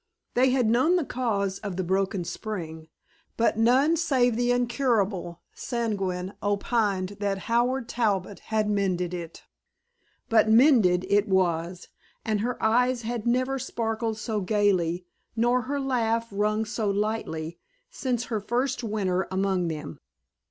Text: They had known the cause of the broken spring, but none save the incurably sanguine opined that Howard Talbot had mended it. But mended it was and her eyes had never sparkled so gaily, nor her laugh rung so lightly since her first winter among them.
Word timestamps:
They 0.33 0.49
had 0.49 0.67
known 0.67 0.95
the 0.95 1.05
cause 1.05 1.59
of 1.59 1.75
the 1.77 1.83
broken 1.83 2.23
spring, 2.23 2.87
but 3.37 3.55
none 3.59 3.95
save 3.95 4.35
the 4.35 4.49
incurably 4.51 5.35
sanguine 5.53 6.33
opined 6.41 7.17
that 7.19 7.37
Howard 7.45 7.87
Talbot 7.87 8.39
had 8.45 8.67
mended 8.67 9.13
it. 9.13 9.43
But 10.27 10.49
mended 10.49 11.05
it 11.07 11.27
was 11.29 11.87
and 12.25 12.39
her 12.39 12.57
eyes 12.63 13.03
had 13.03 13.27
never 13.27 13.59
sparkled 13.59 14.17
so 14.17 14.41
gaily, 14.41 15.05
nor 15.35 15.61
her 15.69 15.79
laugh 15.79 16.27
rung 16.31 16.65
so 16.65 16.89
lightly 16.89 17.59
since 17.91 18.23
her 18.23 18.41
first 18.41 18.83
winter 18.83 19.27
among 19.29 19.67
them. 19.67 19.99